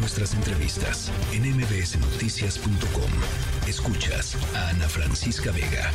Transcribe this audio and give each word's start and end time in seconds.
nuestras 0.00 0.34
entrevistas 0.34 1.12
en 1.32 1.42
mbsnoticias.com. 1.56 3.10
Escuchas 3.68 4.36
a 4.56 4.70
Ana 4.70 4.88
Francisca 4.88 5.52
Vega. 5.52 5.90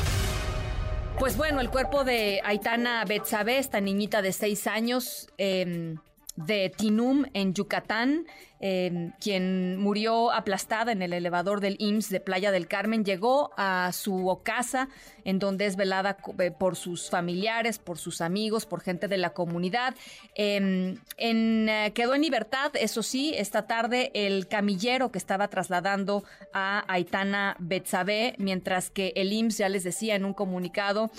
Pues 1.18 1.36
bueno, 1.36 1.60
el 1.60 1.70
cuerpo 1.70 2.04
de 2.04 2.40
Aitana 2.44 3.04
Betsabe, 3.06 3.58
esta 3.58 3.82
niñita 3.82 4.22
de 4.22 4.32
seis 4.32 4.68
años, 4.68 5.30
eh, 5.38 5.96
de 6.36 6.70
Tinum, 6.76 7.26
en 7.34 7.54
Yucatán, 7.54 8.26
eh, 8.60 9.12
quien 9.20 9.78
murió 9.78 10.32
aplastada 10.32 10.92
en 10.92 11.02
el 11.02 11.14
elevador 11.14 11.62
del 11.62 11.76
IMSS 11.80 12.10
de 12.10 12.20
Playa 12.20 12.52
del 12.52 12.68
Carmen, 12.68 13.06
llegó 13.06 13.52
a 13.58 13.92
su 13.94 14.42
casa, 14.44 14.90
en 15.24 15.40
donde 15.40 15.66
es 15.66 15.76
velada 15.76 16.18
eh, 16.40 16.52
por 16.52 16.76
sus 16.76 17.10
familiares, 17.10 17.80
por 17.80 17.98
sus 17.98 18.22
amigos, 18.22 18.66
por 18.66 18.82
gente 18.82 19.08
de 19.08 19.18
la 19.18 19.32
comunidad. 19.32 19.96
Em, 20.36 20.98
eh, 21.18 21.92
quedó 21.94 22.16
en 22.16 22.22
libertad, 22.22 22.72
eso 22.76 23.04
sí, 23.04 23.34
esta 23.36 23.68
tarde 23.68 24.12
el 24.14 24.48
camillero 24.48 25.12
que 25.12 25.18
estaba 25.18 25.48
trasladando 25.48 26.24
a 26.54 26.86
Aitana 26.92 27.56
Betsabe, 27.60 28.36
mientras 28.38 28.90
que 28.90 29.14
el 29.16 29.32
IMSS, 29.32 29.58
ya 29.58 29.70
les 29.70 29.84
decía 29.84 30.16
en 30.16 30.26
un 30.26 30.34
comunicado, 30.34 31.12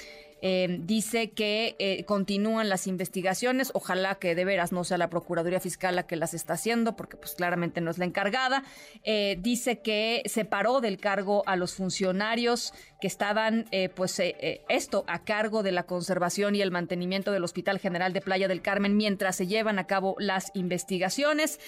eh, 0.43 0.79
dice 0.81 1.31
que 1.31 1.77
eh, 1.79 2.05
continúan 2.05 2.69
las 2.69 2.87
investigaciones, 2.87 3.71
ojalá 3.75 4.17
que 4.17 4.35
de 4.35 4.45
veras 4.45 4.71
no 4.71 4.85
sea 4.85 4.99
la 4.99 5.09
Procuraduría 5.09 5.61
Fiscal 5.61 5.97
la 5.97 6.07
que 6.07 6.17
las 6.17 6.35
está 6.35 6.55
haciendo, 6.55 6.95
porque 6.95 7.17
pues 7.17 7.35
claramente 7.35 7.81
no 7.81 7.91
es 7.91 7.99
la 7.99 8.05
encargada. 8.05 8.63
Eh, 9.03 9.39
dice 9.41 9.80
que 9.80 10.23
separó 10.27 10.80
del 10.80 10.99
cargo 10.99 11.43
a 11.47 11.57
los 11.57 11.75
funcionarios 11.75 12.75
que 13.01 13.07
estaban, 13.07 13.67
pues 13.95 14.23
esto, 14.71 15.05
a 15.07 15.23
cargo 15.23 15.63
de 15.63 15.71
la 15.71 15.83
conservación 15.83 16.55
y 16.55 16.63
el 16.63 16.71
mantenimiento 16.71 17.30
del 17.30 17.45
Hospital 17.45 17.79
General 17.79 18.15
de 18.15 18.23
Playa 18.23 18.49
del 18.49 18.63
Carmen 18.63 18.97
mientras 18.97 19.37
se 19.37 19.47
llevan 19.47 19.79
a 19.79 19.87
cabo 19.87 20.16
las 20.19 20.51
investigaciones. 20.55 21.61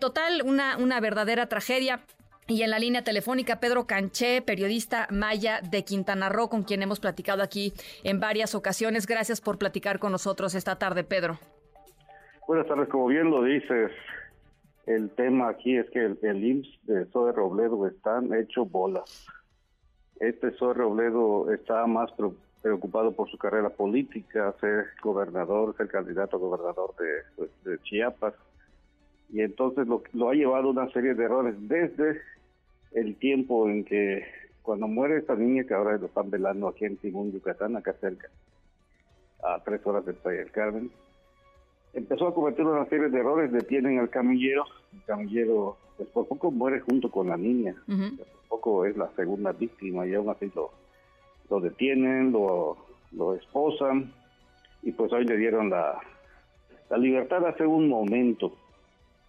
total, 0.00 0.40
una, 0.46 0.78
una 0.78 0.98
verdadera 1.00 1.46
tragedia. 1.46 2.02
Y 2.48 2.62
en 2.62 2.70
la 2.70 2.78
línea 2.78 3.02
telefónica, 3.02 3.60
Pedro 3.60 3.86
Canché, 3.86 4.42
periodista 4.42 5.06
maya 5.10 5.60
de 5.60 5.84
Quintana 5.84 6.28
Roo, 6.28 6.48
con 6.48 6.64
quien 6.64 6.82
hemos 6.82 6.98
platicado 6.98 7.42
aquí 7.42 7.72
en 8.02 8.18
varias 8.18 8.54
ocasiones. 8.54 9.06
Gracias 9.06 9.40
por 9.40 9.58
platicar 9.58 9.98
con 9.98 10.12
nosotros 10.12 10.54
esta 10.54 10.76
tarde, 10.76 11.04
Pedro. 11.04 11.38
Buenas 12.48 12.66
tardes, 12.66 12.88
como 12.88 13.06
bien 13.06 13.30
lo 13.30 13.44
dices, 13.44 13.92
el 14.86 15.10
tema 15.10 15.48
aquí 15.48 15.76
es 15.76 15.88
que 15.90 16.04
el, 16.04 16.18
el 16.22 16.44
IMSS 16.44 16.86
de 16.86 17.04
Zoe 17.06 17.32
Robledo 17.32 17.86
están 17.86 18.34
hecho 18.34 18.64
bolas. 18.64 19.26
Este 20.18 20.50
Zoe 20.52 20.74
Robledo 20.74 21.52
está 21.52 21.86
más 21.86 22.10
preocupado 22.60 23.12
por 23.12 23.30
su 23.30 23.38
carrera 23.38 23.70
política, 23.70 24.54
ser 24.60 24.86
gobernador, 25.02 25.76
ser 25.76 25.88
candidato 25.88 26.36
a 26.36 26.40
gobernador 26.40 26.94
de, 26.96 27.70
de 27.70 27.78
Chiapas. 27.82 28.34
Y 29.32 29.40
entonces 29.40 29.86
lo, 29.88 30.02
lo 30.12 30.28
ha 30.28 30.34
llevado 30.34 30.68
a 30.68 30.72
una 30.72 30.90
serie 30.92 31.14
de 31.14 31.24
errores 31.24 31.54
desde 31.68 32.20
el 32.92 33.16
tiempo 33.16 33.68
en 33.68 33.84
que 33.84 34.24
cuando 34.62 34.86
muere 34.86 35.18
esta 35.18 35.34
niña 35.34 35.64
que 35.64 35.74
ahora 35.74 35.96
lo 35.96 36.06
están 36.06 36.30
velando 36.30 36.68
aquí 36.68 36.84
en 36.84 36.96
Timón, 36.98 37.32
Yucatán, 37.32 37.76
acá 37.76 37.94
cerca, 37.94 38.28
a 39.42 39.62
tres 39.64 39.84
horas 39.86 40.04
de 40.04 40.12
Playa 40.12 40.40
del 40.40 40.50
Carmen, 40.52 40.90
empezó 41.94 42.28
a 42.28 42.34
cometer 42.34 42.64
una 42.64 42.86
serie 42.86 43.08
de 43.08 43.18
errores, 43.18 43.50
detienen 43.50 43.98
al 43.98 44.10
camillero, 44.10 44.64
el 44.92 45.02
camillero 45.04 45.76
pues 45.96 46.08
por 46.10 46.28
poco 46.28 46.50
muere 46.50 46.80
junto 46.80 47.10
con 47.10 47.28
la 47.28 47.36
niña, 47.36 47.74
por 47.86 48.26
poco 48.48 48.84
es 48.86 48.96
la 48.96 49.10
segunda 49.16 49.52
víctima 49.52 50.06
y 50.06 50.14
aún 50.14 50.30
así 50.30 50.50
lo, 50.54 50.70
lo 51.50 51.60
detienen, 51.60 52.32
lo, 52.32 52.76
lo 53.12 53.34
esposan 53.34 54.12
y 54.82 54.92
pues 54.92 55.12
hoy 55.12 55.24
le 55.24 55.36
dieron 55.36 55.70
la, 55.70 55.98
la 56.90 56.98
libertad 56.98 57.46
hace 57.46 57.66
un 57.66 57.88
momento. 57.88 58.56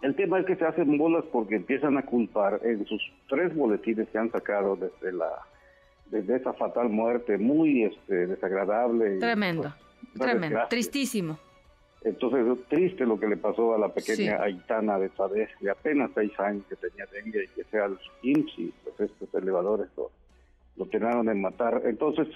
El 0.03 0.15
tema 0.15 0.37
es 0.37 0.45
que 0.45 0.57
se 0.57 0.65
hacen 0.65 0.97
bolas 0.97 1.23
porque 1.31 1.55
empiezan 1.55 1.97
a 1.97 2.01
culpar 2.01 2.59
en 2.63 2.85
sus 2.85 3.01
tres 3.29 3.55
boletines 3.55 4.09
que 4.09 4.17
han 4.17 4.29
sacado 4.31 4.75
desde 4.75 5.13
la 5.13 5.29
desde 6.07 6.35
esa 6.35 6.51
fatal 6.53 6.89
muerte 6.89 7.37
muy 7.37 7.85
este, 7.85 8.27
desagradable. 8.27 9.17
Tremendo, 9.17 9.73
pues, 10.15 10.29
tremendo, 10.29 10.59
tristísimo. 10.69 11.39
Entonces, 12.03 12.45
triste 12.67 13.05
lo 13.05 13.17
que 13.17 13.27
le 13.27 13.37
pasó 13.37 13.73
a 13.73 13.77
la 13.77 13.93
pequeña 13.93 14.43
Aitana 14.43 14.99
de 14.99 15.09
Chávez, 15.13 15.49
de 15.61 15.71
apenas 15.71 16.11
seis 16.13 16.37
años 16.37 16.65
que 16.67 16.75
tenía 16.75 17.05
dengue 17.05 17.45
y 17.45 17.47
que 17.47 17.63
sea 17.71 17.87
los 17.87 18.01
IMSS 18.23 18.59
y 18.59 18.73
pues 18.83 19.09
estos 19.09 19.33
elevadores 19.41 19.87
lo, 19.95 20.11
lo 20.75 20.85
terminaron 20.87 21.27
de 21.27 21.33
matar. 21.33 21.81
Entonces, 21.85 22.27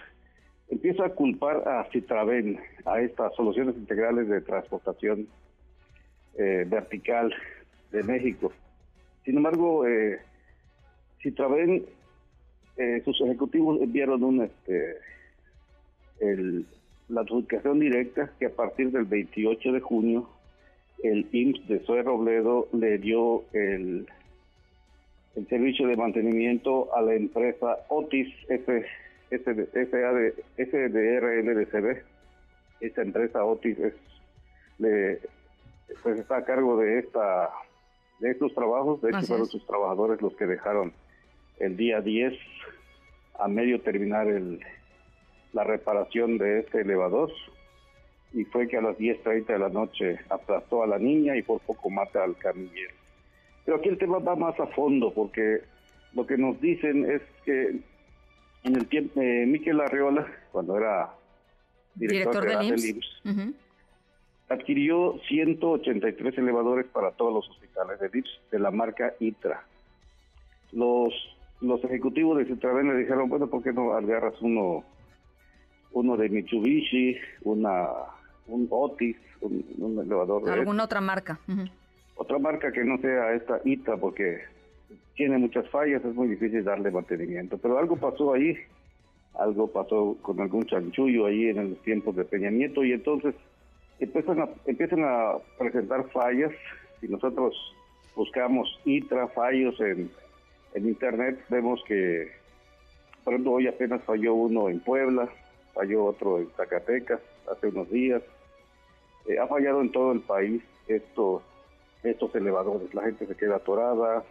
empieza 0.70 1.08
a 1.08 1.10
culpar 1.10 1.68
a 1.68 1.84
Citraven, 1.92 2.62
a 2.86 3.02
estas 3.02 3.36
soluciones 3.36 3.76
integrales 3.76 4.30
de 4.30 4.40
transportación 4.40 5.28
eh, 6.38 6.66
vertical 6.66 7.34
de 7.92 8.04
México. 8.04 8.52
Sin 9.26 9.38
embargo, 9.38 9.86
eh, 9.88 10.20
Citraven, 11.22 11.86
eh, 12.78 13.02
sus 13.04 13.20
ejecutivos 13.22 13.82
enviaron 13.82 14.24
un, 14.24 14.44
este, 14.44 14.98
el, 16.20 16.66
la 17.10 17.22
adjudicación 17.22 17.80
directa 17.80 18.32
que 18.40 18.46
a 18.48 18.52
partir 18.52 18.92
del 18.92 19.06
28 19.06 19.72
de 19.72 19.80
junio 19.80 20.30
el 21.04 21.28
IMSS 21.32 21.68
de 21.68 21.80
Zoe 21.82 22.04
Robledo 22.04 22.68
le 22.74 22.98
dio 22.98 23.44
el, 23.54 24.08
el 25.36 25.48
servicio 25.48 25.88
de 25.88 25.96
mantenimiento 25.96 26.94
a 26.96 27.02
la 27.02 27.14
empresa 27.14 27.78
Otis 27.90 28.34
F, 28.50 28.86
SDRLDCB. 30.58 32.02
Esta 32.82 33.02
empresa 33.02 33.44
Otis 33.44 33.78
es, 33.80 33.94
le, 34.80 35.20
pues 36.02 36.20
está 36.20 36.38
a 36.38 36.46
cargo 36.46 36.78
de 36.78 37.00
esta 37.00 37.52
de 38.20 38.32
estos 38.32 38.54
trabajos. 38.54 39.02
De 39.02 39.10
hecho, 39.10 39.28
fueron 39.28 39.48
sus 39.48 39.66
trabajadores 39.66 40.22
los 40.22 40.36
que 40.36 40.46
dejaron 40.46 40.94
el 41.60 41.78
día 41.78 42.02
10 42.02 42.34
a 43.40 43.48
medio 43.48 43.82
terminar 43.82 44.28
el, 44.28 44.60
la 45.54 45.64
reparación 45.64 46.38
de 46.38 46.60
este 46.60 46.82
elevador. 46.82 47.32
Y 48.34 48.44
fue 48.46 48.68
que 48.68 48.78
a 48.78 48.82
las 48.82 48.98
10.30 48.98 49.46
de 49.46 49.60
la 49.60 49.70
noche 49.70 50.20
aplastó 50.30 50.84
a 50.84 50.88
la 50.88 51.00
niña 51.00 51.36
y 51.38 51.42
por 51.42 51.62
poco 51.62 51.90
mata 51.90 52.24
al 52.24 52.36
camillero. 52.38 52.94
Pero 53.66 53.78
aquí 53.78 53.90
el 53.90 53.98
tema 53.98 54.20
va 54.20 54.36
más 54.36 54.60
a 54.60 54.68
fondo 54.68 55.14
porque 55.14 55.62
lo 56.14 56.26
que 56.26 56.38
nos 56.38 56.60
dicen 56.60 57.10
es 57.10 57.22
que 57.46 57.80
en 58.64 58.76
el 58.76 58.88
tiempo, 58.88 59.22
eh, 59.22 59.46
Miquel 59.48 59.80
Arriola, 59.80 60.28
cuando 60.52 60.78
era 60.78 61.14
director, 61.96 62.46
del 62.46 62.64
IMSS, 62.64 63.22
adquirió 64.50 65.20
183 65.28 66.38
elevadores 66.38 66.86
para 66.88 67.12
todos 67.12 67.34
los 67.34 67.50
hospitales 67.50 68.00
de 68.00 68.10
DIPS 68.10 68.30
de 68.52 68.60
la 68.60 68.72
marca 68.72 69.14
ITRA. 69.20 69.64
Los 70.72 71.14
los 71.60 71.84
ejecutivos 71.84 72.38
de 72.38 72.46
Citraven 72.46 72.88
le 72.88 73.00
dijeron, 73.00 73.30
bueno, 73.30 73.48
¿por 73.48 73.64
qué 73.64 73.74
no 73.74 73.94
agarras 73.94 74.36
uno 74.42 74.84
uno 75.92 76.18
de 76.18 76.30
Mitsubishi, 76.30 77.18
una 77.44 77.88
un 78.48 78.68
Otis, 78.70 79.18
un, 79.42 80.00
elevador 80.04 80.44
de 80.44 80.54
alguna 80.54 80.84
otra 80.84 81.02
marca? 81.02 81.40
Otra 82.16 82.40
marca 82.40 82.72
que 82.72 82.84
no 82.84 82.98
sea 83.00 83.34
esta 83.34 83.60
ITRA 83.64 83.98
porque 83.98 84.42
tiene 85.16 85.38
muchas 85.38 85.68
fallas, 85.70 86.04
es 86.06 86.14
muy 86.14 86.28
difícil 86.28 86.64
darle 86.64 86.92
mantenimiento, 86.92 87.58
pero 87.58 87.80
algo 87.80 87.98
pasó 87.98 88.34
ahí, 88.34 88.56
algo 89.34 89.68
pasó 89.72 90.18
con 90.22 90.40
algún 90.40 90.66
chanchullo 90.66 91.26
ahí 91.26 91.46
en 91.46 91.72
los 91.72 91.82
tiempos 91.82 92.16
de 92.16 92.26
Peña 92.26 92.52
Nieto 92.52 92.84
y 92.84 92.92
entonces 92.94 93.34
empiezan 94.00 94.42
a, 94.42 94.50
empiezan 94.66 95.04
a 95.04 95.38
presentar 95.58 96.10
fallas. 96.10 96.52
Si 97.00 97.08
nosotros 97.08 97.56
buscamos 98.16 98.80
ITRA, 98.86 99.28
fallos 99.30 99.80
en, 99.80 100.10
en 100.74 100.88
Internet, 100.88 101.40
vemos 101.50 101.84
que, 101.88 102.32
por 103.24 103.34
ejemplo, 103.34 103.54
hoy 103.54 103.68
apenas 103.68 104.04
falló 104.04 104.34
uno 104.34 104.70
en 104.70 104.80
Puebla, 104.80 105.30
falló 105.74 106.06
otro 106.06 106.40
en 106.40 106.50
Zacatecas 106.58 107.20
hace 107.52 107.68
unos 107.68 107.90
días. 107.90 108.22
Eh, 109.28 109.38
ha 109.40 109.48
fallado 109.48 109.82
en 109.82 109.92
todo 109.92 110.12
el 110.14 110.22
país 110.22 110.64
estos, 110.88 111.44
estos 112.04 112.34
elevadores. 112.36 112.94
La 112.94 113.04
gente 113.04 113.28
se 113.28 113.36
queda 113.36 113.58
atorada, 113.58 114.24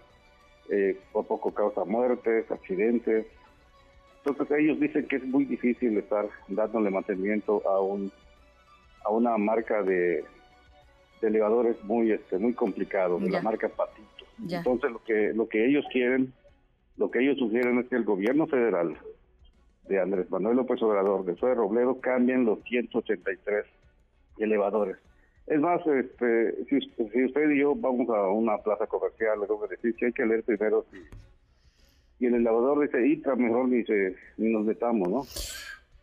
eh, 0.71 0.99
por 1.13 1.27
poco 1.27 1.53
causa 1.53 1.85
muertes, 1.85 2.51
accidentes. 2.51 3.27
Entonces 4.25 4.59
ellos 4.59 4.81
dicen 4.81 5.07
que 5.07 5.17
es 5.17 5.25
muy 5.25 5.45
difícil 5.45 5.97
estar 5.99 6.29
dándole 6.49 6.91
mantenimiento 6.91 7.63
a 7.69 7.81
un 7.81 8.11
a 9.07 9.11
una 9.11 9.37
marca 9.39 9.83
de, 9.83 10.25
elevadores 11.23 11.83
muy 11.85 12.13
este 12.13 12.39
muy 12.39 12.53
complicado, 12.53 13.19
de 13.19 13.31
la 13.31 13.43
marca 13.43 13.69
Patito. 13.69 14.27
Entonces 14.49 14.91
lo 14.91 15.03
que 15.03 15.33
lo 15.35 15.49
que 15.49 15.67
ellos 15.67 15.85
quieren, 15.91 16.33
lo 16.97 17.11
que 17.11 17.21
ellos 17.21 17.39
sugieren 17.39 17.79
es 17.79 17.89
que 17.89 17.97
el 17.97 18.05
gobierno 18.05 18.47
federal 18.47 18.97
de 19.89 20.01
Andrés 20.01 20.31
Manuel 20.31 20.57
López 20.57 20.83
Obrador, 20.83 21.25
de 21.25 21.37
Soy 21.37 21.55
Robledo, 21.55 22.01
cambien 22.01 22.45
los 22.45 22.63
183 22.65 23.65
elevadores. 24.39 24.97
Es 25.47 25.61
más, 25.61 25.85
este, 25.87 26.65
si, 26.65 26.81
si, 26.81 27.25
usted 27.25 27.51
y 27.51 27.61
yo 27.61 27.75
vamos 27.75 28.09
a 28.11 28.29
una 28.29 28.59
plaza 28.59 28.87
comercial, 28.87 29.41
le 29.41 29.47
tengo 29.47 29.63
que 29.63 29.77
decir 29.77 29.95
que 29.95 30.07
hay 30.07 30.13
que 30.13 30.27
leer 30.27 30.43
primero 30.43 30.85
si, 30.91 30.99
y 32.19 32.27
el 32.27 32.35
elevador 32.35 32.81
dice 32.81 33.07
ITRA, 33.07 33.37
mejor 33.37 33.69
ni, 33.69 33.85
ni 34.39 34.53
nos 34.53 34.65
metamos, 34.65 35.09
¿no? 35.09 35.23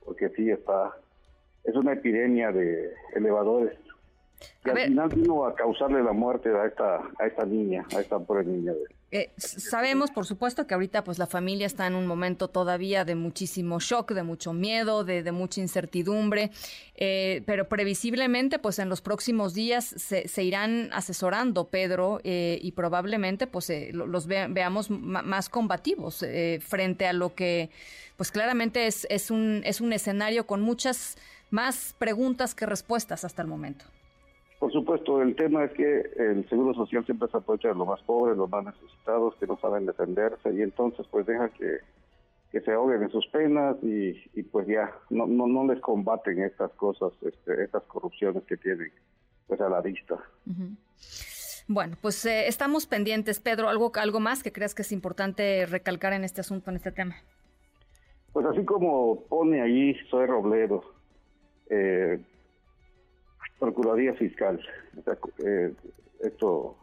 Porque 0.06 0.30
sí 0.30 0.50
está 0.50 0.96
es 1.64 1.76
una 1.76 1.94
epidemia 1.94 2.52
de 2.52 2.94
elevadores. 3.16 3.78
Y 4.66 4.70
al 4.70 4.78
final 4.78 5.10
vino 5.10 5.46
a 5.46 5.56
causarle 5.56 6.04
la 6.04 6.14
muerte 6.14 6.50
a 6.50 6.66
esta, 6.66 6.96
a 7.20 7.28
esta 7.28 7.46
niña, 7.46 7.86
a 7.96 8.00
esta 8.00 8.20
pobre 8.20 8.46
niña. 8.46 8.74
Eh, 9.12 9.32
sabemos, 9.38 10.10
por 10.10 10.26
supuesto, 10.26 10.66
que 10.66 10.74
ahorita 10.74 11.04
pues 11.04 11.20
la 11.20 11.28
familia 11.28 11.68
está 11.68 11.86
en 11.86 11.96
un 11.96 12.08
momento 12.08 12.48
todavía 12.48 13.06
de 13.06 13.14
muchísimo 13.14 13.80
shock, 13.80 14.12
de 14.14 14.24
mucho 14.24 14.54
miedo, 14.54 15.04
de, 15.04 15.32
mucha 15.32 15.62
incertidumbre, 15.62 16.50
eh, 16.96 17.44
pero 17.46 17.70
previsiblemente 17.70 18.58
pues 18.58 18.80
en 18.80 18.90
los 18.90 19.02
próximos 19.02 19.54
días 19.54 19.86
se, 19.86 20.44
irán 20.44 20.90
asesorando, 20.94 21.68
Pedro, 21.68 22.22
eh, 22.24 22.58
y 22.62 22.72
probablemente 22.72 23.46
pues 23.46 23.72
los 23.94 24.26
veamos 24.28 24.90
más 24.90 25.48
combativos 25.50 26.26
frente 26.62 27.06
a 27.06 27.14
lo 27.14 27.36
que 27.36 27.70
pues 28.18 28.32
claramente 28.32 28.88
es, 28.88 29.06
es, 29.10 29.30
un, 29.30 29.62
es 29.66 29.82
un 29.82 29.94
escenario 29.94 30.48
con 30.48 30.62
muchas 30.62 31.18
más 31.54 31.96
preguntas 32.00 32.56
que 32.56 32.66
respuestas 32.66 33.24
hasta 33.24 33.44
el 33.44 33.48
momento. 33.48 33.86
Por 34.60 34.72
supuesto, 34.72 35.22
el 35.22 35.36
tema 35.36 35.66
es 35.66 35.74
que 35.74 36.02
el 36.18 36.50
Seguro 36.50 36.74
Social 36.74 37.06
siempre 37.06 37.30
se 37.30 37.38
aprovecha 37.38 37.68
de 37.68 37.76
los 37.76 37.88
más 37.88 38.02
pobres, 38.04 38.36
los 38.36 38.50
más 38.50 38.66
necesitados, 38.66 39.36
que 39.36 39.46
no 39.46 39.58
saben 39.60 39.86
defenderse 39.86 40.52
y 40.52 40.62
entonces 40.62 41.06
pues 41.12 41.26
deja 41.26 41.50
que, 41.50 41.80
se 42.60 42.72
ahoguen 42.72 43.04
en 43.04 43.10
sus 43.10 43.26
penas 43.28 43.76
y, 43.82 44.14
pues 44.44 44.68
ya 44.68 44.92
no, 45.10 45.26
no, 45.26 45.48
no 45.48 45.66
les 45.66 45.82
combaten 45.82 46.42
estas 46.44 46.72
cosas, 46.74 47.12
este, 47.22 47.64
estas 47.64 47.84
corrupciones 47.84 48.44
que 48.44 48.58
tienen 48.58 48.92
pues 49.48 49.60
a 49.60 49.70
la 49.70 49.82
vista. 49.82 50.18
Bueno, 51.68 51.98
pues 52.02 52.26
eh, 52.26 52.48
estamos 52.48 52.86
pendientes. 52.86 53.40
Pedro, 53.40 53.70
¿algo, 53.70 53.92
¿algo 53.96 54.20
más 54.20 54.44
que 54.44 54.52
creas 54.52 54.76
que 54.76 54.84
es 54.84 54.92
importante 54.92 55.66
recalcar 55.66 56.14
en 56.14 56.24
este 56.24 56.42
asunto, 56.42 56.70
en 56.70 56.78
este 56.78 56.92
tema? 56.92 57.16
Pues 58.32 58.46
así 58.46 58.64
como 58.66 59.24
pone 59.28 59.62
ahí 59.62 59.96
Soy 60.10 60.28
Robledo, 60.28 60.84
eh, 61.74 62.20
Procuraduría 63.60 64.14
Fiscal. 64.14 64.60
Eh, 65.44 65.74
esto 66.20 66.76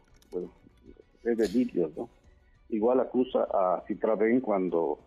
es 1.24 1.36
de 1.36 1.90
¿no? 1.96 2.08
Igual 2.70 3.00
acusa 3.00 3.46
a 3.52 3.82
Citraven 3.86 4.40
cuando 4.40 4.98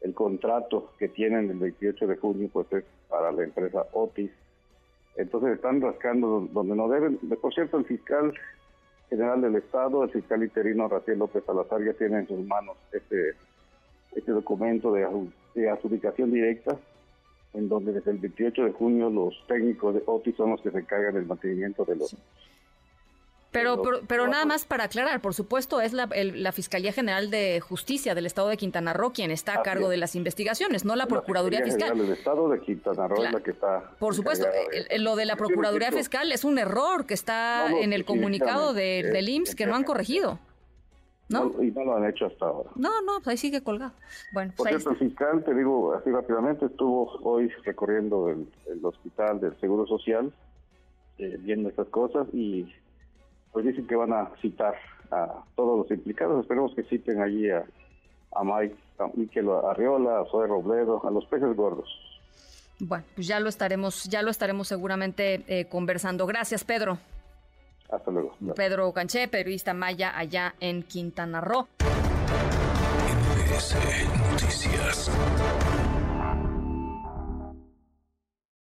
el 0.00 0.14
contrato 0.14 0.92
que 0.98 1.08
tienen 1.08 1.50
el 1.50 1.58
28 1.58 2.06
de 2.06 2.16
junio 2.16 2.48
pues 2.52 2.72
es 2.72 2.84
para 3.08 3.32
la 3.32 3.44
empresa 3.44 3.86
Otis. 3.92 4.30
Entonces 5.16 5.54
están 5.54 5.80
rascando 5.80 6.48
donde 6.52 6.74
no 6.74 6.88
deben. 6.88 7.18
Por 7.18 7.52
cierto, 7.52 7.78
el 7.78 7.84
fiscal 7.84 8.32
general 9.08 9.42
del 9.42 9.56
Estado, 9.56 10.04
el 10.04 10.10
fiscal 10.10 10.42
interino 10.42 10.88
Rafael 10.88 11.18
López 11.18 11.44
Salazar 11.44 11.84
ya 11.84 11.92
tiene 11.94 12.20
en 12.20 12.28
sus 12.28 12.46
manos 12.46 12.76
este, 12.92 13.34
este 14.12 14.32
documento 14.32 14.92
de 14.92 15.68
adjudicación 15.68 16.30
directa 16.30 16.78
en 17.54 17.68
donde 17.68 17.92
desde 17.92 18.10
el 18.12 18.18
28 18.18 18.64
de 18.64 18.72
junio 18.72 19.10
los 19.10 19.34
técnicos 19.46 19.94
de 19.94 20.02
OTI 20.06 20.32
son 20.32 20.50
los 20.50 20.60
que 20.60 20.70
se 20.70 20.78
encargan 20.78 21.14
del 21.14 21.26
mantenimiento 21.26 21.84
de 21.84 21.96
los... 21.96 22.16
Pero, 23.52 23.82
pero, 24.06 24.28
nada 24.28 24.44
más 24.44 24.64
para 24.64 24.84
aclarar, 24.84 25.20
por 25.20 25.34
supuesto, 25.34 25.80
es 25.80 25.92
la, 25.92 26.08
la, 26.14 26.52
Fiscalía 26.52 26.92
General 26.92 27.32
de 27.32 27.58
Justicia 27.58 28.14
del 28.14 28.26
Estado 28.26 28.48
de 28.48 28.56
Quintana 28.56 28.92
Roo 28.92 29.12
quien 29.12 29.32
está 29.32 29.54
a 29.54 29.62
cargo 29.62 29.88
de 29.88 29.96
las 29.96 30.14
investigaciones, 30.14 30.84
no 30.84 30.94
la, 30.94 31.06
Procuraduría 31.06 31.64
Fiscal. 31.64 31.98
El 31.98 32.12
Estado 32.12 32.48
de 32.48 32.60
Quintana 32.60 33.08
Roo 33.08 33.24
es 33.24 33.32
la 33.32 33.40
que 33.40 33.50
está. 33.50 33.90
Por 33.98 34.14
supuesto, 34.14 34.46
lo 34.98 35.16
de 35.16 35.26
la 35.26 35.34
Procuraduría 35.34 35.90
Fiscal 35.90 36.30
es 36.30 36.44
un 36.44 36.60
error 36.60 37.06
que 37.06 37.14
está 37.14 37.66
en 37.72 37.92
el 37.92 38.04
comunicado 38.04 38.72
de, 38.72 39.10
del 39.12 39.28
IMSS 39.28 39.56
que 39.56 39.66
no 39.66 39.74
han 39.74 39.82
corregido. 39.82 40.38
¿No? 41.30 41.62
y 41.62 41.70
no 41.70 41.84
lo 41.84 41.96
han 41.96 42.08
hecho 42.08 42.26
hasta 42.26 42.46
ahora. 42.46 42.70
No, 42.74 43.00
no, 43.02 43.14
pues 43.18 43.28
ahí 43.28 43.36
sigue 43.36 43.62
colgado. 43.62 43.92
Bueno, 44.32 44.52
Por 44.56 44.68
pues 44.68 44.82
cierto, 44.82 44.90
el 44.90 45.08
fiscal, 45.08 45.44
te 45.44 45.54
digo 45.54 45.94
así 45.94 46.10
rápidamente, 46.10 46.66
estuvo 46.66 47.18
hoy 47.22 47.48
recorriendo 47.64 48.28
el, 48.30 48.84
hospital 48.84 49.40
del 49.40 49.58
Seguro 49.60 49.86
Social, 49.86 50.32
eh, 51.18 51.38
viendo 51.40 51.68
estas 51.68 51.88
cosas 51.88 52.26
y 52.32 52.66
pues 53.52 53.64
dicen 53.64 53.86
que 53.86 53.96
van 53.96 54.12
a 54.12 54.30
citar 54.42 54.74
a 55.10 55.44
todos 55.54 55.78
los 55.78 55.90
implicados. 55.90 56.42
Esperemos 56.42 56.74
que 56.74 56.82
citen 56.84 57.20
allí 57.20 57.48
a, 57.48 57.64
a 58.32 58.44
Mike, 58.44 58.76
a 58.98 59.08
Miquel 59.14 59.48
Arriola, 59.50 60.20
a 60.20 60.24
Zoe 60.26 60.46
Robledo, 60.46 61.06
a 61.06 61.10
los 61.10 61.24
peces 61.26 61.54
gordos. 61.56 61.88
Bueno, 62.80 63.04
pues 63.14 63.26
ya 63.26 63.38
lo 63.40 63.48
estaremos, 63.48 64.04
ya 64.04 64.22
lo 64.22 64.30
estaremos 64.30 64.68
seguramente 64.68 65.44
eh, 65.46 65.66
conversando. 65.66 66.26
Gracias, 66.26 66.64
Pedro. 66.64 66.98
Hasta 67.90 68.10
luego. 68.10 68.34
Pedro 68.54 68.92
Canché, 68.92 69.28
periodista 69.28 69.74
maya 69.74 70.16
allá 70.16 70.54
en 70.60 70.82
Quintana 70.82 71.40
Roo. 71.40 71.68
Noticias. 74.30 75.10